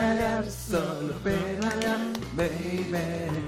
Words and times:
pedalear, 0.00 0.44
solo 0.50 1.14
pedalear, 1.22 1.98
baby. 2.34 3.44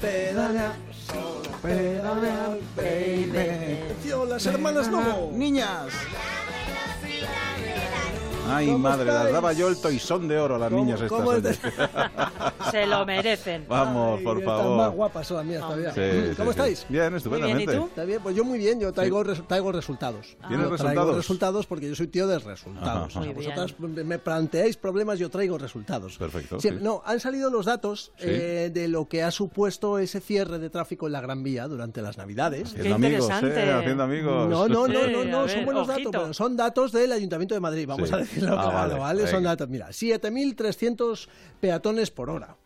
Pedalear, 0.00 0.74
solo 1.06 1.50
pedalear, 1.62 2.58
baby. 2.76 3.82
Atención, 3.84 4.28
las 4.28 4.46
hermanas 4.46 4.88
Lobo. 4.88 5.30
Niñas. 5.32 5.92
Ay, 8.56 8.66
¿Cómo 8.66 8.78
madre, 8.78 9.04
las 9.06 9.14
estáis? 9.16 9.32
daba 9.34 9.52
yo 9.52 9.68
el 9.68 9.80
toizón 9.80 10.28
de 10.28 10.38
oro 10.38 10.54
a 10.56 10.58
las 10.58 10.70
¿Cómo- 10.70 10.84
niñas 10.84 11.00
estas. 11.00 11.44
es 11.44 11.58
Se 12.70 12.86
lo 12.86 13.04
merecen. 13.06 13.64
Vamos, 13.68 14.18
Ay, 14.18 14.24
por 14.24 14.42
favor. 14.42 14.76
más 14.76 14.92
guapas 14.92 15.26
son 15.26 15.36
las 15.38 15.46
mías 15.46 15.60
todavía. 15.62 15.92
Sí, 15.92 16.00
sí, 16.30 16.34
¿Cómo 16.36 16.52
sí. 16.52 16.58
estáis? 16.58 16.86
Bien, 16.88 17.14
estupendamente. 17.14 17.64
Bien, 17.66 17.76
¿y 17.78 17.80
tú? 17.82 17.86
¿Está 17.88 18.04
bien? 18.04 18.20
Pues 18.22 18.34
yo 18.36 18.44
muy 18.44 18.58
bien, 18.58 18.80
yo 18.80 18.92
traigo, 18.92 19.22
res- 19.22 19.46
traigo 19.46 19.72
resultados. 19.72 20.26
¿Tienes 20.26 20.40
Yo 20.40 20.48
Traigo 20.56 20.70
resultados? 20.70 21.16
resultados 21.16 21.66
porque 21.66 21.88
yo 21.88 21.94
soy 21.94 22.08
tío 22.08 22.26
de 22.26 22.38
resultados. 22.38 22.88
Ajá, 22.88 23.02
O 23.04 23.10
sea, 23.10 23.20
Muy 23.20 23.34
bien. 23.34 23.54
vosotras 23.54 23.74
me 23.78 24.18
planteáis 24.18 24.76
problemas, 24.76 25.18
yo 25.18 25.30
traigo 25.30 25.58
resultados. 25.58 26.16
Perfecto, 26.18 26.60
Sí, 26.60 26.68
sí. 26.70 26.76
No, 26.80 27.02
han 27.04 27.20
salido 27.20 27.50
los 27.50 27.66
datos 27.66 28.12
Sí. 28.16 28.26
eh, 28.28 28.70
de 28.72 28.88
lo 28.88 29.08
que 29.08 29.22
ha 29.22 29.30
supuesto 29.30 29.98
ese 29.98 30.20
cierre 30.20 30.58
de 30.58 30.70
tráfico 30.70 31.06
en 31.06 31.12
la 31.12 31.20
Gran 31.20 31.42
Vía 31.42 31.66
durante 31.68 32.02
las 32.02 32.16
Navidades. 32.18 32.70
Haciendo 32.74 32.94
amigos, 32.96 33.24
interesante. 33.30 33.64
¿eh? 33.68 33.72
Haciendo 33.72 34.02
amigos. 34.02 34.48
No, 34.48 34.68
no, 34.68 34.88
no, 34.88 35.00
Sí, 35.04 35.12
no, 35.12 35.24
no, 35.24 35.48
son 35.48 35.64
buenos 35.64 35.86
datos. 35.86 36.36
Son 36.36 36.56
datos 36.56 36.92
del 36.92 37.12
Ayuntamiento 37.12 37.54
de 37.54 37.60
Madrid, 37.60 37.86
vamos 37.86 38.08
Sí. 38.08 38.14
a 38.14 38.18
decirlo 38.46 38.60
Ah, 38.60 38.70
claro, 38.70 38.98
vale, 38.98 39.22
¿vale? 39.22 39.26
Son 39.30 39.42
datos, 39.42 39.68
mira, 39.68 39.88
7.300 39.88 41.28
peatones 41.60 42.10
por 42.10 42.30
hora. 42.30 42.56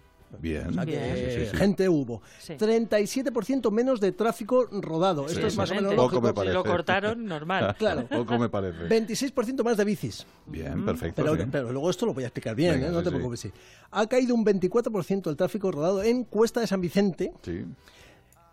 Bien. 0.41 0.69
O 0.69 0.73
sea 0.75 0.85
que 0.85 0.91
Bien. 0.93 1.17
Sí, 1.17 1.41
sí, 1.45 1.51
sí. 1.51 1.57
gente 1.57 1.89
hubo. 1.89 2.21
Sí. 2.39 2.53
37% 2.53 3.71
menos 3.71 3.99
de 3.99 4.13
tráfico 4.13 4.67
rodado. 4.71 5.27
Esto 5.27 5.47
es 5.47 5.57
más 5.57 5.71
o 5.71 5.75
menos. 5.75 5.95
Poco 5.95 6.21
lógico. 6.21 6.45
me. 6.45 6.53
Lo 6.53 6.65
cortaron 6.65 7.25
normal. 7.25 7.75
Claro. 7.79 8.07
Poco 8.07 8.39
me 8.39 8.51
parece. 8.51 8.89
26% 8.89 9.65
más 9.65 9.79
de 9.79 9.85
bicis. 9.87 10.27
Bien, 10.47 10.85
perfecto. 10.85 11.25
Pero, 11.51 11.73
luego 11.73 11.89
esto 11.89 12.05
lo 12.05 12.13
voy 12.13 12.25
a 12.25 12.27
explicar 12.27 12.55
bien, 12.55 12.75
Venga, 12.75 12.89
¿eh? 12.89 12.91
no 12.91 12.99
sí, 12.99 13.05
te 13.05 13.11
preocupes. 13.11 13.41
sí. 13.41 13.51
Ha 13.93 14.07
caído 14.07 14.35
un 14.35 14.45
24% 14.45 15.31
el 15.31 15.37
tráfico 15.37 15.71
rodado 15.73 16.03
en 16.03 16.25
Cuesta 16.25 16.61
de 16.61 16.67
San 16.67 16.83
Vicente, 16.83 17.33
Sí. 17.43 17.65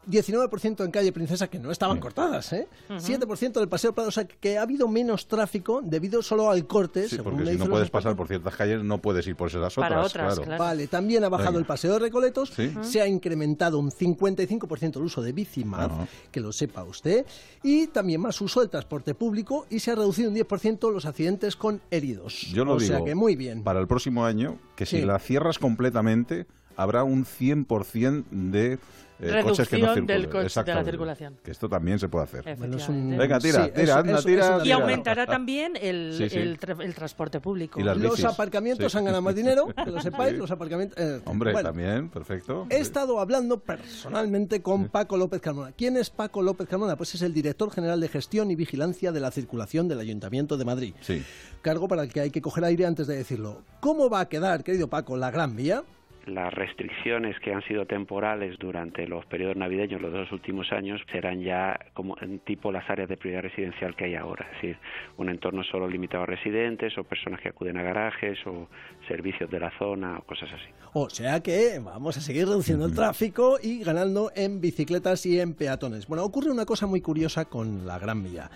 19% 0.07 0.83
en 0.85 0.91
calle 0.91 1.11
Princesa, 1.11 1.47
que 1.47 1.59
no 1.59 1.71
estaban 1.71 1.99
cortadas, 1.99 2.53
¿eh? 2.53 2.67
7% 2.89 3.53
del 3.53 3.67
Paseo 3.69 3.93
Prado, 3.93 4.09
o 4.09 4.11
sea 4.11 4.25
que 4.25 4.57
ha 4.57 4.61
habido 4.61 4.87
menos 4.87 5.27
tráfico 5.27 5.81
debido 5.83 6.21
solo 6.21 6.49
al 6.49 6.65
corte, 6.67 7.03
Sí, 7.09 7.17
según 7.17 7.33
porque 7.33 7.45
me 7.45 7.51
si 7.53 7.57
no 7.59 7.69
puedes 7.69 7.89
pasar 7.89 8.15
por 8.15 8.27
ciertas 8.27 8.55
calles, 8.55 8.83
no 8.83 8.99
puedes 9.01 9.25
ir 9.27 9.35
por 9.35 9.47
esas 9.49 9.77
otras. 9.77 9.89
Para 9.89 10.01
otras, 10.03 10.11
claro. 10.35 10.41
claro. 10.43 10.63
Vale, 10.63 10.87
también 10.87 11.23
ha 11.23 11.29
bajado 11.29 11.51
Venga. 11.51 11.59
el 11.59 11.65
paseo 11.65 11.93
de 11.93 11.99
Recoletos, 11.99 12.49
Sí. 12.55 12.73
se 12.81 13.01
ha 13.01 13.07
incrementado 13.07 13.79
un 13.79 13.91
55% 13.91 14.97
el 14.99 15.05
uso 15.05 15.21
de 15.21 15.31
bicimar, 15.31 15.91
Ajá. 15.91 16.07
que 16.31 16.39
lo 16.39 16.51
sepa 16.51 16.83
usted, 16.83 17.25
y 17.63 17.87
también 17.87 18.21
más 18.21 18.39
uso 18.41 18.61
del 18.61 18.69
transporte 18.69 19.13
público 19.15 19.65
y 19.69 19.79
se 19.79 19.91
ha 19.91 19.95
reducido 19.95 20.29
un 20.29 20.35
10% 20.35 20.91
los 20.91 21.05
accidentes 21.05 21.55
con 21.55 21.81
heridos. 21.91 22.41
Yo 22.53 22.65
lo 22.65 22.73
o 22.73 22.77
digo. 22.79 22.95
sea 22.95 23.03
que 23.05 23.15
muy 23.15 23.35
bien. 23.35 23.63
Para 23.63 23.79
el 23.79 23.87
próximo 23.87 24.25
año, 24.25 24.57
que 24.75 24.85
si 24.85 25.01
la 25.01 25.19
cierras 25.19 25.59
completamente, 25.59 26.45
habrá 26.77 27.03
un 27.03 27.25
100% 27.25 28.25
de 28.31 28.79
eh, 29.17 29.41
coches 29.43 29.69
que 29.69 29.77
no 29.77 29.83
Reducción 29.93 30.07
del 30.07 30.21
circulen. 30.23 30.43
coche- 30.47 30.63
de 30.65 30.73
la 30.73 30.83
circulación. 30.83 31.37
Que 31.41 31.51
esto 31.51 31.69
también 31.69 31.99
se 31.99 32.09
puede 32.09 32.25
hacer. 32.25 32.43
Bueno, 32.57 32.75
es 32.75 32.89
un- 32.89 33.13
Efectivamente. 33.13 33.17
Venga, 33.17 33.39
tira, 33.39 33.63
Sí, 33.65 33.71
tira, 33.71 33.83
eso- 33.83 33.95
anda, 33.95 34.13
eso- 34.19 34.27
tira. 34.27 34.45
eso 34.45 34.59
Y 34.59 34.63
tira. 34.63 34.75
aumentará 34.75 35.25
también 35.39 35.73
el, 35.81 36.15
Sí, 36.17 36.29
sí. 36.29 36.37
El, 36.37 36.59
tra- 36.59 36.83
el 36.83 36.93
transporte 36.93 37.39
público. 37.39 37.79
Y 37.79 37.83
las 37.83 37.95
Los 37.97 38.11
bicis. 38.17 38.25
aparcamientos 38.25 38.91
Sí. 38.91 38.97
han 38.97 39.05
ganado 39.05 39.21
más 39.21 39.33
dinero, 39.35 39.67
que 39.67 39.89
lo 39.89 40.01
sepáis, 40.01 40.31
Sí. 40.33 40.37
los 40.37 40.51
aparcamientos... 40.51 40.97
eh, 41.01 41.21
Hombre, 41.23 41.53
bueno, 41.53 41.69
también, 41.69 42.09
perfecto. 42.09 42.67
He 42.69 42.79
estado 42.79 43.21
hablando 43.21 43.57
personalmente 43.61 44.61
con 44.61 44.89
Paco 44.89 45.15
López 45.15 45.39
Carmona. 45.39 45.71
¿Quién 45.71 45.95
es 45.95 46.09
Paco 46.09 46.41
López 46.41 46.67
Carmona? 46.67 46.97
Pues 46.97 47.15
es 47.15 47.21
el 47.21 47.33
director 47.33 47.71
general 47.71 48.01
de 48.01 48.09
gestión 48.09 48.51
y 48.51 48.55
vigilancia 48.55 49.13
de 49.13 49.21
la 49.21 49.31
circulación 49.31 49.87
del 49.87 49.99
Ayuntamiento 50.01 50.57
de 50.57 50.65
Madrid. 50.65 50.93
Sí. 50.99 51.23
Cargo 51.61 51.87
para 51.87 52.03
el 52.03 52.11
que 52.11 52.19
hay 52.19 52.31
que 52.31 52.41
coger 52.41 52.65
aire 52.65 52.85
antes 52.85 53.07
de 53.07 53.15
decirlo. 53.15 53.61
¿Cómo 53.79 54.09
va 54.09 54.19
a 54.19 54.27
quedar, 54.27 54.63
querido 54.65 54.89
Paco, 54.89 55.15
la 55.15 55.31
Gran 55.31 55.55
Vía? 55.55 55.83
Las 56.25 56.53
restricciones 56.53 57.39
que 57.39 57.53
han 57.53 57.61
sido 57.63 57.85
temporales 57.85 58.57
durante 58.59 59.07
los 59.07 59.25
periodos 59.25 59.55
navideños 59.55 60.01
los 60.01 60.11
dos 60.11 60.31
últimos 60.31 60.71
años 60.71 61.01
serán 61.11 61.41
ya 61.41 61.79
como 61.93 62.15
en 62.21 62.39
tipo 62.39 62.71
las 62.71 62.89
áreas 62.89 63.09
de 63.09 63.17
prioridad 63.17 63.43
residencial 63.43 63.95
que 63.95 64.05
hay 64.05 64.15
ahora, 64.15 64.45
es 64.47 64.61
decir, 64.61 64.77
un 65.17 65.29
entorno 65.29 65.63
solo 65.63 65.87
limitado 65.87 66.23
a 66.23 66.25
residentes 66.25 66.97
o 66.97 67.03
personas 67.03 67.39
que 67.41 67.49
acuden 67.49 67.77
a 67.77 67.83
garajes 67.83 68.37
o 68.45 68.67
servicios 69.07 69.49
de 69.49 69.59
la 69.59 69.71
zona 69.77 70.17
o 70.17 70.23
cosas 70.23 70.49
así. 70.53 70.69
O 70.93 71.09
sea 71.09 71.41
que 71.41 71.79
vamos 71.79 72.17
a 72.17 72.21
seguir 72.21 72.47
reduciendo 72.47 72.85
el 72.85 72.95
tráfico 72.95 73.57
y 73.61 73.83
ganando 73.83 74.31
en 74.35 74.61
bicicletas 74.61 75.25
y 75.25 75.39
en 75.39 75.53
peatones. 75.53 76.07
Bueno, 76.07 76.23
ocurre 76.23 76.51
una 76.51 76.65
cosa 76.65 76.87
muy 76.87 77.01
curiosa 77.01 77.45
con 77.45 77.85
la 77.85 77.99
Gran 77.99 78.23
Vía. 78.23 78.49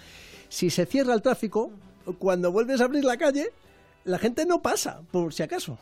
Si 0.48 0.70
se 0.70 0.86
cierra 0.86 1.14
el 1.14 1.22
tráfico, 1.22 1.72
cuando 2.18 2.52
vuelves 2.52 2.82
a 2.82 2.86
abrir 2.86 3.04
la 3.04 3.18
calle, 3.18 3.50
la 4.06 4.18
gente 4.18 4.46
no 4.46 4.62
pasa, 4.62 5.02
por 5.12 5.34
si 5.34 5.44
acaso. 5.44 5.78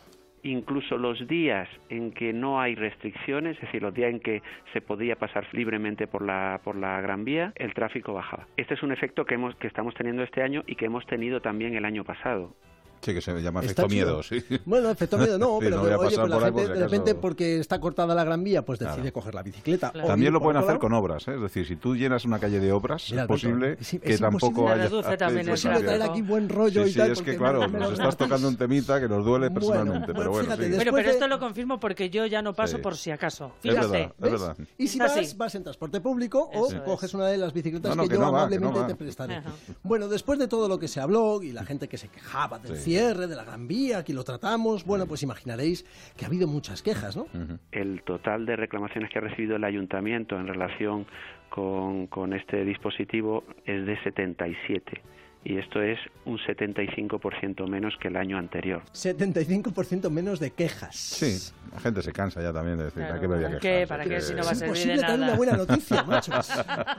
Incluso 0.51 0.97
los 0.97 1.27
días 1.27 1.69
en 1.89 2.11
que 2.11 2.33
no 2.33 2.59
hay 2.59 2.75
restricciones, 2.75 3.55
es 3.55 3.61
decir, 3.61 3.81
los 3.81 3.93
días 3.93 4.11
en 4.11 4.19
que 4.19 4.41
se 4.73 4.81
podía 4.81 5.15
pasar 5.15 5.45
libremente 5.51 6.07
por 6.07 6.21
la 6.23 6.61
por 6.63 6.75
la 6.75 6.99
Gran 7.01 7.25
Vía, 7.25 7.53
el 7.55 7.73
tráfico 7.73 8.13
bajaba. 8.13 8.47
Este 8.57 8.73
es 8.73 8.83
un 8.83 8.91
efecto 8.91 9.25
que 9.25 9.35
hemos 9.35 9.55
que 9.55 9.67
estamos 9.67 9.93
teniendo 9.93 10.23
este 10.23 10.41
año 10.41 10.63
y 10.67 10.75
que 10.75 10.85
hemos 10.85 11.05
tenido 11.05 11.41
también 11.41 11.75
el 11.75 11.85
año 11.85 12.03
pasado. 12.03 12.53
Sí, 13.01 13.13
que 13.13 13.21
se 13.21 13.31
llama 13.41 13.61
efecto 13.61 13.83
chido. 13.87 14.05
miedo, 14.05 14.23
sí. 14.23 14.43
Bueno, 14.65 14.89
efecto 14.89 15.17
miedo 15.17 15.37
no, 15.37 15.55
Sí, 15.59 15.65
pero 15.65 15.77
no 15.77 15.81
oye, 15.83 15.95
pues 15.97 16.17
la 16.17 16.39
gente 16.39 16.51
por 16.51 16.67
de 16.75 16.83
repente 16.83 17.15
porque 17.15 17.59
está 17.59 17.79
cortada 17.79 18.13
la 18.15 18.23
Gran 18.23 18.43
Vía, 18.43 18.63
pues 18.65 18.79
decide 18.79 18.95
Claro. 18.97 19.13
coger 19.13 19.35
la 19.35 19.43
bicicleta. 19.43 19.91
Claro. 19.91 20.07
También 20.07 20.33
lo 20.33 20.41
pueden 20.41 20.57
hacer 20.57 20.69
lado. 20.69 20.79
con 20.79 20.93
obras, 20.93 21.27
¿eh? 21.27 21.35
es 21.35 21.41
decir, 21.41 21.65
si 21.67 21.75
tú 21.75 21.95
llenas 21.95 22.25
una 22.25 22.39
calle 22.39 22.59
de 22.59 22.71
obras, 22.71 23.07
Mira, 23.11 23.23
es 23.23 23.27
posible 23.27 23.77
es- 23.79 23.99
que 24.01 24.13
es 24.13 24.19
tampoco 24.19 24.67
haya... 24.69 24.85
El 24.87 25.37
Es 25.39 25.47
posible 25.49 25.79
traer 25.81 26.01
aquí 26.01 26.21
buen 26.21 26.49
rollo 26.49 26.83
Sí, 26.83 26.89
y 26.89 26.93
sí, 26.93 26.99
tal. 26.99 27.11
es 27.11 27.21
que 27.21 27.37
claro, 27.37 27.67
nos 27.67 27.93
estás 27.93 28.17
tocando 28.17 28.47
un 28.47 28.57
temita 28.57 28.99
que 28.99 29.07
nos 29.07 29.23
duele 29.25 29.49
Bueno, 29.49 29.59
personalmente, 29.59 30.13
pero 30.13 30.31
bueno, 30.31 30.55
pero 30.57 31.09
esto 31.09 31.27
lo 31.27 31.39
confirmo 31.39 31.79
porque 31.79 32.09
yo 32.09 32.25
ya 32.25 32.41
no 32.41 32.53
paso 32.53 32.77
Sí. 32.77 32.81
por 32.83 32.95
si 32.97 33.11
acaso. 33.11 33.51
Fíjate. 33.61 33.87
verdad, 33.87 34.01
es 34.01 34.21
¿Ves? 34.21 34.31
verdad. 34.31 34.57
Y 34.77 34.87
si 34.87 34.99
vas, 34.99 35.37
vas 35.37 35.55
en 35.55 35.63
transporte 35.63 36.01
público 36.01 36.49
o 36.53 36.69
coges 36.83 37.13
una 37.13 37.27
de 37.27 37.37
las 37.37 37.53
bicicletas 37.53 37.95
que, 37.95 38.07
yo 38.07 38.25
amablemente 38.25 38.83
te 38.87 38.95
prestaré. 38.95 39.41
Bueno, 39.83 40.07
después 40.07 40.39
de 40.39 40.47
todo 40.47 40.67
lo 40.67 40.79
que 40.79 40.87
se 40.87 40.99
habló 40.99 41.41
y 41.41 41.51
la 41.51 41.63
gente 41.65 41.87
que 41.87 41.97
se 41.97 42.07
quejaba 42.09 42.59
del. 42.59 42.77
Cierre, 42.87 43.27
de 43.27 43.35
la 43.35 43.43
Gran 43.43 43.67
Vía, 43.67 43.97
aquí 43.97 44.13
lo 44.13 44.23
tratamos, 44.23 44.85
bueno, 44.85 45.07
pues 45.07 45.21
imaginaréis 45.21 45.83
que 46.15 46.23
ha 46.23 46.29
habido 46.29 46.47
muchas 46.47 46.81
quejas, 46.81 47.17
¿no? 47.17 47.27
el 47.73 48.01
total 48.03 48.45
de 48.45 48.55
reclamaciones 48.55 49.11
que 49.11 49.19
ha 49.19 49.21
recibido 49.21 49.57
el 49.57 49.65
ayuntamiento 49.65 50.39
en 50.39 50.47
relación 50.47 51.05
con, 51.49 52.07
con 52.07 52.31
este 52.31 52.63
dispositivo 52.63 53.43
es 53.65 53.85
de 53.85 54.01
77 54.03 55.01
y 55.43 55.57
esto 55.57 55.81
es 55.81 55.97
un 56.25 56.37
75% 56.39 57.67
menos 57.69 57.95
que 58.01 58.09
el 58.09 58.17
año 58.17 58.37
anterior. 58.37 58.81
75% 58.93 60.09
menos 60.09 60.39
de 60.39 60.51
quejas. 60.51 60.95
Sí, 60.95 61.37
la 61.73 61.79
gente 61.79 62.01
se 62.01 62.11
cansa 62.11 62.41
ya 62.41 62.51
también 62.51 62.77
de 62.77 62.85
decir, 62.85 63.03
Claro, 63.03 63.15
¿a 63.15 63.19
qué 63.21 63.27
me 63.27 63.35
voy 63.35 63.45
a 63.45 63.47
¿para 63.47 63.59
quejar? 63.59 63.79
qué? 63.81 63.87
¿Para 63.87 64.03
qué? 64.03 64.21
Si 64.21 64.33
no 64.33 64.43
va 64.43 64.51
a 64.51 64.55
servir 64.55 64.59
de 64.59 64.67
imposible 64.67 64.95
tener 65.01 65.19
nada. 65.19 65.25
una 65.25 65.35
buena 65.37 65.53
noticia, 65.57 66.03
machos. 66.07 66.49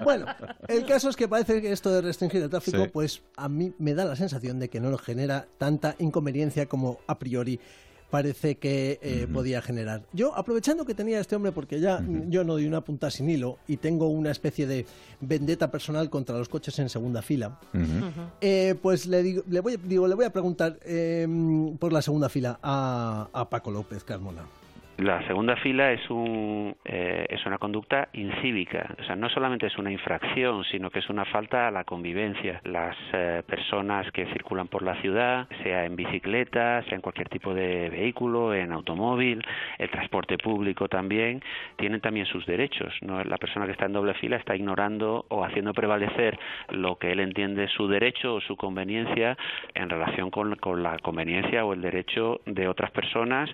Bueno, 0.04 0.26
el 0.68 0.86
caso 0.86 1.10
es 1.10 1.16
que 1.16 1.28
parece 1.28 1.60
que 1.60 1.72
esto 1.72 1.92
de 1.92 2.00
restringir 2.02 2.42
el 2.42 2.50
tráfico, 2.50 2.84
Sí. 2.84 2.90
pues 2.92 3.22
a 3.36 3.48
mí 3.48 3.72
me 3.78 3.94
da 3.94 4.04
la 4.04 4.16
sensación 4.16 4.58
de 4.58 4.68
que 4.70 4.80
no 4.80 4.90
nos 4.90 5.02
genera 5.02 5.46
tanta 5.58 5.94
inconveniencia 5.98 6.66
como 6.66 7.00
a 7.06 7.18
priori 7.18 7.60
parece 8.10 8.56
que 8.56 8.98
eh, 9.02 9.26
podía 9.32 9.60
generar. 9.62 10.02
Yo, 10.12 10.34
aprovechando 10.34 10.84
que 10.84 10.94
tenía 10.94 11.18
a 11.18 11.20
este 11.20 11.36
hombre, 11.36 11.52
porque 11.52 11.80
ya 11.80 12.02
yo 12.28 12.44
no 12.44 12.54
doy 12.54 12.66
una 12.66 12.80
punta 12.82 13.10
sin 13.10 13.28
hilo 13.28 13.58
y 13.66 13.76
tengo 13.76 14.08
una 14.08 14.30
especie 14.30 14.66
de 14.66 14.86
vendetta 15.20 15.70
personal 15.70 16.10
contra 16.10 16.36
los 16.38 16.48
coches 16.48 16.78
en 16.78 16.88
segunda 16.88 17.22
fila, 17.22 17.60
eh, 18.40 18.74
pues 18.80 19.06
le, 19.06 19.22
digo, 19.22 19.42
le, 19.48 19.60
voy, 19.60 19.76
digo, 19.76 20.06
le 20.06 20.14
voy 20.14 20.24
a 20.24 20.32
preguntar 20.32 20.78
eh, 20.84 21.26
por 21.78 21.92
la 21.92 22.02
segunda 22.02 22.28
fila 22.28 22.58
a, 22.62 23.28
a 23.32 23.48
Paco 23.50 23.70
López 23.70 24.04
Carmona. 24.04 24.42
La 24.98 25.24
segunda 25.28 25.54
fila 25.54 25.92
es 25.92 26.10
un 26.10 26.74
eh, 26.84 27.24
es 27.28 27.46
una 27.46 27.58
conducta 27.58 28.08
incívica, 28.14 28.96
o 28.98 29.04
sea, 29.04 29.14
no 29.14 29.28
solamente 29.28 29.68
es 29.68 29.78
una 29.78 29.92
infracción, 29.92 30.64
sino 30.64 30.90
que 30.90 30.98
es 30.98 31.08
una 31.08 31.24
falta 31.24 31.68
a 31.68 31.70
la 31.70 31.84
convivencia. 31.84 32.60
Las 32.64 32.96
eh, 33.12 33.44
personas 33.46 34.10
que 34.10 34.26
circulan 34.32 34.66
por 34.66 34.82
la 34.82 35.00
ciudad, 35.00 35.46
sea 35.62 35.84
en 35.84 35.94
bicicleta, 35.94 36.82
sea 36.82 36.96
en 36.96 37.00
cualquier 37.00 37.28
tipo 37.28 37.54
de 37.54 37.90
vehículo, 37.90 38.52
en 38.52 38.72
automóvil, 38.72 39.40
el 39.78 39.88
transporte 39.88 40.36
público 40.36 40.88
también, 40.88 41.44
tienen 41.76 42.00
también 42.00 42.26
sus 42.26 42.44
derechos. 42.44 42.92
¿no? 43.00 43.22
La 43.22 43.38
persona 43.38 43.66
que 43.66 43.72
está 43.72 43.86
en 43.86 43.92
doble 43.92 44.14
fila 44.14 44.36
está 44.36 44.56
ignorando 44.56 45.26
o 45.28 45.44
haciendo 45.44 45.74
prevalecer 45.74 46.36
lo 46.70 46.96
que 46.96 47.12
él 47.12 47.20
entiende 47.20 47.68
su 47.68 47.86
derecho 47.86 48.34
o 48.34 48.40
su 48.40 48.56
conveniencia 48.56 49.38
en 49.74 49.90
relación 49.90 50.32
con, 50.32 50.56
la 50.82 50.98
conveniencia 50.98 51.64
o 51.64 51.72
el 51.72 51.82
derecho 51.82 52.40
de 52.46 52.66
otras 52.66 52.90
personas 52.90 53.48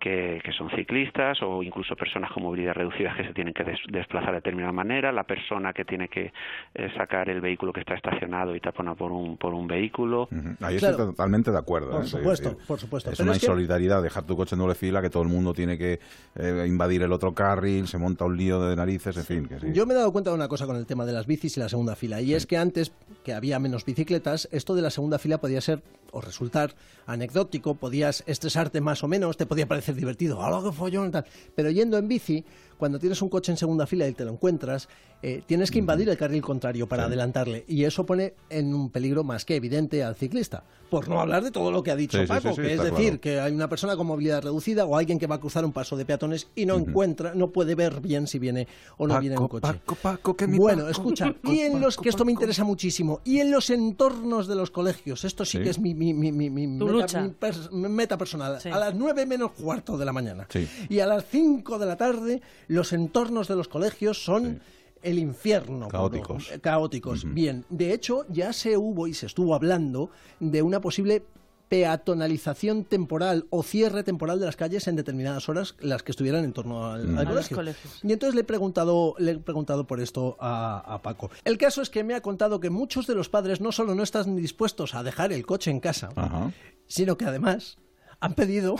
que, 0.00 0.40
que 0.42 0.52
son 0.52 0.70
ciclistas 0.70 0.85
ciclistas 0.86 1.38
o 1.42 1.62
incluso 1.62 1.94
personas 1.96 2.30
con 2.32 2.42
movilidad 2.44 2.74
reducida 2.74 3.14
que 3.16 3.24
se 3.26 3.34
tienen 3.34 3.52
que 3.52 3.64
des- 3.64 3.78
desplazar 3.90 4.30
de 4.30 4.36
determinada 4.36 4.72
manera, 4.72 5.10
la 5.12 5.24
persona 5.24 5.72
que 5.72 5.84
tiene 5.84 6.08
que 6.08 6.32
eh, 6.74 6.88
sacar 6.96 7.28
el 7.28 7.40
vehículo 7.40 7.72
que 7.72 7.80
está 7.80 7.94
estacionado 7.94 8.54
y 8.54 8.60
taponar 8.60 8.96
por 8.96 9.10
un, 9.12 9.36
por 9.36 9.52
un 9.54 9.66
vehículo. 9.66 10.28
Ahí 10.60 10.76
Claro. 10.78 10.92
estoy 10.96 11.06
totalmente 11.06 11.50
de 11.50 11.58
acuerdo. 11.58 11.90
Por 11.90 12.04
¿eh? 12.04 12.06
Supuesto, 12.06 12.50
sí. 12.50 12.56
por 12.66 12.78
supuesto. 12.78 13.10
Es 13.10 13.16
Pero 13.18 13.24
una 13.28 13.32
es 13.36 13.40
que- 13.40 13.46
insolidaridad 13.46 14.02
dejar 14.02 14.24
tu 14.24 14.36
coche 14.36 14.54
en 14.54 14.60
doble 14.60 14.74
fila, 14.74 15.02
que 15.02 15.10
todo 15.10 15.22
el 15.22 15.28
mundo 15.28 15.52
tiene 15.52 15.76
que 15.78 15.98
eh, 16.36 16.64
invadir 16.68 17.02
el 17.02 17.12
otro 17.12 17.34
carril, 17.34 17.86
se 17.88 17.98
monta 17.98 18.24
un 18.24 18.36
lío 18.36 18.60
de 18.62 18.76
narices, 18.76 19.16
en 19.16 19.24
fin. 19.24 19.46
Que 19.48 19.58
sí. 19.60 19.66
Yo 19.72 19.86
me 19.86 19.94
he 19.94 19.96
dado 19.96 20.12
cuenta 20.12 20.30
de 20.30 20.36
una 20.36 20.48
cosa 20.48 20.66
con 20.66 20.76
el 20.76 20.86
tema 20.86 21.04
de 21.04 21.12
las 21.12 21.26
bicis 21.26 21.56
y 21.56 21.60
la 21.60 21.68
segunda 21.68 21.96
fila, 21.96 22.20
y 22.20 22.34
es 22.34 22.46
que 22.46 22.56
antes, 22.56 22.92
que 23.24 23.32
había 23.34 23.58
menos 23.58 23.84
bicicletas, 23.84 24.48
esto 24.52 24.74
de 24.74 24.82
la 24.82 24.90
segunda 24.90 25.18
fila 25.18 25.38
podía 25.38 25.60
ser 25.60 25.82
o 26.12 26.20
resultar 26.20 26.70
anecdótico, 27.06 27.74
podías 27.74 28.24
estresarte 28.26 28.80
más 28.80 29.04
o 29.04 29.08
menos, 29.08 29.36
te 29.36 29.44
podía 29.46 29.66
parecer 29.66 29.94
divertido, 29.94 30.42
¡ah, 30.42 30.60
qué 30.64 30.72
follón! 30.76 31.10
Tal. 31.10 31.24
Pero 31.54 31.70
yendo 31.70 31.98
en 31.98 32.06
bici, 32.08 32.44
cuando 32.78 32.98
tienes 32.98 33.20
un 33.22 33.28
coche 33.30 33.50
en 33.52 33.58
segunda 33.58 33.86
fila 33.86 34.06
y 34.06 34.12
te 34.12 34.24
lo 34.24 34.32
encuentras, 34.32 34.88
eh, 35.22 35.42
tienes 35.46 35.70
que 35.70 35.78
invadir 35.78 36.08
el 36.10 36.16
carril 36.18 36.42
contrario 36.42 36.86
para 36.86 37.04
adelantarle, 37.04 37.64
y 37.66 37.84
eso 37.84 38.04
pone 38.04 38.34
en 38.50 38.74
un 38.74 38.90
peligro 38.90 39.24
más 39.24 39.46
que 39.46 39.56
evidente 39.56 40.04
al 40.04 40.14
ciclista. 40.14 40.62
Por 40.90 41.08
no 41.08 41.18
hablar 41.20 41.42
de 41.42 41.50
todo 41.50 41.72
lo 41.72 41.82
que 41.82 41.90
ha 41.90 41.96
dicho 41.96 42.20
Sí, 42.20 42.26
Paco, 42.26 42.50
sí, 42.50 42.56
sí, 42.56 42.62
que 42.62 42.74
es 42.74 42.82
decir, 42.82 43.18
claro. 43.18 43.20
que 43.22 43.40
hay 43.40 43.52
una 43.52 43.68
persona 43.68 43.96
con 43.96 44.06
movilidad 44.06 44.42
reducida 44.42 44.84
o 44.84 44.94
alguien 44.96 45.18
que 45.18 45.26
va 45.26 45.36
a 45.36 45.40
cruzar 45.40 45.64
un 45.64 45.72
paso 45.72 45.96
de 45.96 46.04
peatones 46.04 46.48
y 46.54 46.64
no 46.66 46.76
encuentra, 46.76 47.34
no 47.34 47.50
puede 47.50 47.74
ver 47.74 48.00
bien 48.00 48.26
si 48.28 48.38
viene 48.38 48.68
o 48.98 49.06
no 49.08 49.18
viene 49.18 49.34
en 49.36 49.48
coche. 49.48 49.62
Paco, 49.62 49.96
Paco, 50.00 50.36
que 50.36 50.46
mi 50.46 50.58
Bueno, 50.58 50.80
Paco, 50.82 50.90
escucha, 50.92 51.24
Paco, 51.42 51.52
y 51.52 51.60
en 51.60 51.80
los 51.80 51.96
Paco, 51.96 52.02
que 52.04 52.08
esto 52.10 52.24
me 52.26 52.30
interesa 52.32 52.62
muchísimo, 52.62 53.20
y 53.24 53.40
en 53.40 53.50
los 53.50 53.70
entornos 53.70 54.46
de 54.46 54.54
los 54.54 54.70
colegios, 54.70 55.24
esto 55.24 55.44
sí, 55.46 55.56
Sí. 55.58 55.64
que 55.64 55.70
es 55.70 55.78
mi, 55.80 55.94
mi, 55.94 56.12
mi, 56.12 56.30
mi, 56.30 56.50
mi 56.50 56.78
Tu 56.78 56.84
meta, 56.86 56.92
lucha. 56.98 57.20
mi 57.22 57.30
pers- 57.30 57.70
mi 57.72 57.88
meta 57.88 58.18
personal. 58.18 58.60
Sí. 58.60 58.68
A 58.68 58.78
las 58.78 58.94
nueve 58.94 59.24
menos 59.26 59.52
cuarto 59.52 59.96
de 59.96 60.04
la 60.04 60.12
mañana 60.12 60.46
Sí. 60.50 60.65
Y 60.88 61.00
a 61.00 61.06
las 61.06 61.24
5 61.26 61.78
de 61.78 61.86
la 61.86 61.96
tarde, 61.96 62.42
los 62.68 62.92
entornos 62.92 63.48
de 63.48 63.56
los 63.56 63.68
colegios 63.68 64.24
son 64.24 64.60
el 65.02 65.18
infierno. 65.18 65.88
Caóticos. 65.88 66.46
puro. 66.48 66.60
Caóticos. 66.60 67.34
Bien, 67.34 67.64
de 67.68 67.92
hecho, 67.92 68.26
ya 68.28 68.52
se 68.52 68.76
hubo 68.76 69.06
y 69.06 69.14
se 69.14 69.26
estuvo 69.26 69.54
hablando 69.54 70.10
de 70.40 70.62
una 70.62 70.80
posible 70.80 71.22
peatonalización 71.68 72.84
temporal 72.84 73.46
o 73.50 73.62
cierre 73.62 74.02
temporal 74.04 74.38
de 74.38 74.46
las 74.46 74.56
calles 74.56 74.86
en 74.86 74.96
determinadas 74.96 75.48
horas 75.48 75.74
las 75.80 76.02
que 76.02 76.12
estuvieran 76.12 76.44
en 76.44 76.52
torno 76.52 76.86
al, 76.92 77.14
los 77.14 77.24
colegio. 77.26 77.56
colegios. 77.56 78.00
Y 78.02 78.12
entonces 78.12 78.34
le 78.34 78.42
he 78.42 78.44
preguntado, 78.44 79.14
le 79.18 79.32
he 79.32 79.38
preguntado 79.38 79.86
por 79.86 80.00
esto 80.00 80.36
a, 80.40 80.78
a 80.94 81.02
Paco. 81.02 81.30
El 81.44 81.58
caso 81.58 81.82
es 81.82 81.90
que 81.90 82.04
me 82.04 82.14
ha 82.14 82.20
contado 82.20 82.60
que 82.60 82.70
muchos 82.70 83.06
de 83.06 83.14
los 83.14 83.28
padres 83.28 83.60
no 83.60 83.72
solo 83.72 83.94
no 83.94 84.02
están 84.02 84.36
dispuestos 84.36 84.94
a 84.94 85.02
dejar 85.02 85.32
el 85.32 85.44
coche 85.44 85.70
en 85.70 85.80
casa, 85.80 86.10
Ajá. 86.14 86.52
sino 86.86 87.16
que 87.16 87.24
además 87.24 87.78
han 88.20 88.34
pedido 88.34 88.76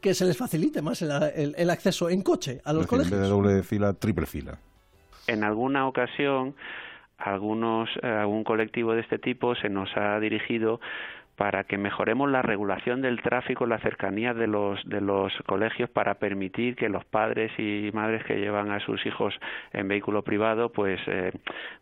que 0.00 0.14
se 0.14 0.24
les 0.24 0.36
facilite 0.36 0.82
más 0.82 1.02
el, 1.02 1.10
el- 1.34 1.54
el 1.56 1.70
acceso 1.70 2.08
en 2.10 2.22
coche 2.22 2.60
a 2.64 2.72
los 2.72 2.82
decir, 2.86 2.94
en 2.98 2.98
vez 3.02 3.10
de 3.10 3.16
colegios. 3.16 3.38
doble 3.44 3.62
fila, 3.62 3.92
triple 3.94 4.26
fila. 4.26 4.58
En 5.26 5.44
alguna 5.44 5.86
ocasión, 5.86 6.54
algunos, 7.18 7.88
eh, 8.02 8.06
algún 8.06 8.44
colectivo 8.44 8.94
de 8.94 9.00
este 9.02 9.18
tipo 9.18 9.54
se 9.54 9.68
nos 9.68 9.88
ha 9.96 10.18
dirigido 10.20 10.80
para 11.40 11.64
que 11.64 11.78
mejoremos 11.78 12.30
la 12.30 12.42
regulación 12.42 13.00
del 13.00 13.22
tráfico 13.22 13.64
en 13.64 13.70
la 13.70 13.78
cercanía 13.78 14.34
de 14.34 14.46
los 14.46 14.78
de 14.86 15.00
los 15.00 15.32
colegios 15.46 15.88
para 15.88 16.16
permitir 16.16 16.76
que 16.76 16.90
los 16.90 17.02
padres 17.06 17.50
y 17.58 17.88
madres 17.94 18.22
que 18.24 18.38
llevan 18.38 18.70
a 18.70 18.78
sus 18.80 19.06
hijos 19.06 19.34
en 19.72 19.88
vehículo 19.88 20.22
privado 20.22 20.70
pues 20.70 21.00
eh, 21.06 21.32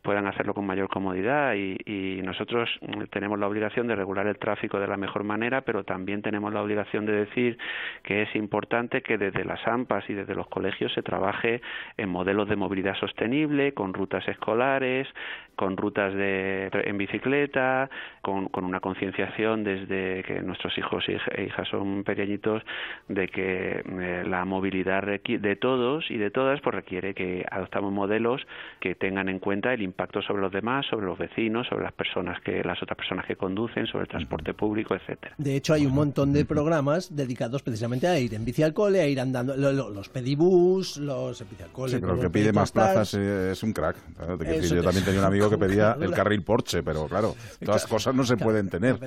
puedan 0.02 0.28
hacerlo 0.28 0.54
con 0.54 0.64
mayor 0.64 0.88
comodidad. 0.88 1.54
Y, 1.56 1.76
y 1.86 2.22
nosotros 2.22 2.70
mm, 2.82 3.06
tenemos 3.10 3.36
la 3.40 3.48
obligación 3.48 3.88
de 3.88 3.96
regular 3.96 4.28
el 4.28 4.38
tráfico 4.38 4.78
de 4.78 4.86
la 4.86 4.96
mejor 4.96 5.24
manera 5.24 5.62
pero 5.62 5.82
también 5.82 6.22
tenemos 6.22 6.54
la 6.54 6.62
obligación 6.62 7.04
de 7.04 7.14
decir 7.24 7.58
que 8.04 8.22
es 8.22 8.36
importante 8.36 9.02
que 9.02 9.18
desde 9.18 9.44
las 9.44 9.66
AMPAs 9.66 10.08
y 10.08 10.14
desde 10.14 10.36
los 10.36 10.46
colegios 10.46 10.92
se 10.92 11.02
trabaje 11.02 11.62
en 11.96 12.10
modelos 12.10 12.48
de 12.48 12.54
movilidad 12.54 12.94
sostenible 12.94 13.74
con 13.74 13.92
rutas 13.92 14.28
escolares 14.28 15.08
con 15.56 15.76
rutas 15.76 16.14
de 16.14 16.70
en 16.72 16.96
bicicleta 16.96 17.90
con, 18.22 18.46
con 18.50 18.64
una 18.64 18.78
concienciación 18.78 19.47
desde 19.56 20.22
que 20.24 20.40
nuestros 20.42 20.76
hijos 20.78 21.04
e 21.08 21.12
hija- 21.14 21.40
hijas 21.42 21.68
son 21.68 22.04
pequeñitos 22.04 22.62
de 23.08 23.28
que 23.28 23.82
eh, 23.84 24.24
la 24.26 24.44
movilidad 24.44 25.02
de 25.04 25.56
todos 25.56 26.10
y 26.10 26.16
de 26.18 26.30
todas 26.30 26.60
pues 26.60 26.74
requiere 26.74 27.14
que 27.14 27.44
adoptamos 27.50 27.92
modelos 27.92 28.42
que 28.80 28.94
tengan 28.94 29.28
en 29.28 29.38
cuenta 29.38 29.72
el 29.72 29.82
impacto 29.82 30.20
sobre 30.22 30.42
los 30.42 30.52
demás, 30.52 30.86
sobre 30.90 31.06
los 31.06 31.18
vecinos, 31.18 31.66
sobre 31.68 31.84
las 31.84 31.92
personas 31.92 32.40
que 32.42 32.62
las 32.62 32.82
otras 32.82 32.96
personas 32.96 33.26
que 33.26 33.36
conducen, 33.36 33.86
sobre 33.86 34.02
el 34.02 34.08
transporte 34.08 34.54
público, 34.54 34.94
etcétera. 34.94 35.34
De 35.38 35.56
hecho, 35.56 35.74
hay 35.74 35.86
un 35.86 35.94
montón 35.94 36.32
de 36.32 36.44
programas 36.44 37.14
dedicados 37.14 37.62
precisamente 37.62 38.06
a 38.06 38.18
ir 38.18 38.34
en 38.34 38.44
bici 38.44 38.62
al 38.62 38.74
cole, 38.74 39.00
a 39.00 39.06
ir 39.06 39.20
andando. 39.20 39.56
Lo- 39.56 39.72
lo- 39.72 39.90
los 39.90 40.08
pedibús, 40.08 40.96
los 40.98 41.48
bici 41.48 41.62
al 41.62 41.70
cole. 41.70 41.92
Sí, 41.92 41.98
pero 42.00 42.14
el 42.14 42.20
que 42.20 42.30
pide 42.30 42.52
más 42.52 42.72
plazas 42.72 43.14
es 43.14 43.62
un 43.62 43.72
crack. 43.72 43.96
Claro, 44.16 44.36
te 44.38 44.44
quiero 44.44 44.52
Eso 44.52 44.62
decir, 44.62 44.76
yo 44.76 44.82
también 44.82 45.04
tenía 45.04 45.20
un 45.20 45.26
amigo 45.26 45.50
que 45.50 45.58
pedía 45.58 45.96
el 46.00 46.10
carril 46.12 46.42
Porsche, 46.42 46.82
pero 46.82 47.06
claro, 47.06 47.34
todas 47.64 47.86
cosas 47.86 48.14
no 48.14 48.24
se 48.24 48.36
pueden 48.36 48.68
tener. 48.68 48.98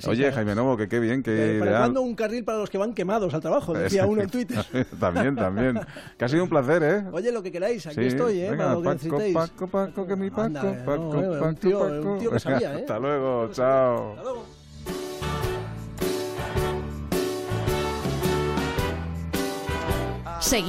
Sí, 0.00 0.08
Oye, 0.10 0.20
claro. 0.22 0.34
Jaime 0.36 0.54
Novo, 0.54 0.76
que 0.76 0.88
qué 0.88 0.98
bien, 1.00 1.22
que 1.22 1.56
Eh, 1.56 1.58
¿Para 1.58 1.70
ideal. 1.70 1.82
cuándo 1.82 2.02
un 2.02 2.14
carril 2.14 2.44
para 2.44 2.58
los 2.58 2.70
que 2.70 2.78
van 2.78 2.94
quemados 2.94 3.32
al 3.34 3.40
trabajo? 3.40 3.72
Decía 3.74 4.06
uno 4.06 4.22
en 4.22 4.30
Twitter. 4.30 4.58
también, 5.00 5.34
también. 5.36 5.80
Que 6.16 6.24
ha 6.24 6.28
sido 6.28 6.42
un 6.44 6.48
placer, 6.48 6.82
¿eh? 6.82 7.04
Oye, 7.12 7.32
lo 7.32 7.42
que 7.42 7.50
queráis, 7.52 7.86
aquí 7.86 7.96
Sí, 8.00 8.06
estoy, 8.08 8.40
¿eh? 8.40 8.50
venga, 8.50 8.64
para 8.64 8.74
lo 8.74 8.80
que 8.82 8.84
Paco, 8.84 8.94
necesitéis. 8.94 9.34
Paco, 9.34 9.66
Paco, 9.68 10.06
que 10.06 10.16
mi 10.16 10.30
Paco, 10.30 10.42
Anda, 10.42 10.62
Paco, 10.84 11.02
no, 11.02 11.18
un 11.20 11.38
Paco, 11.40 11.54
tío- 11.54 11.78
Paco. 11.80 11.92
un 12.12 12.18
tío 12.18 12.30
que 12.30 12.40
sabía, 12.40 12.72
¿eh? 12.74 12.80
Hasta 12.80 12.98
luego, 12.98 13.48
chao. 13.52 14.10
Hasta 14.10 14.22
luego. 14.22 14.57